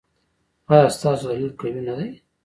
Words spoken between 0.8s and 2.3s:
ستاسو دلیل قوي نه دی؟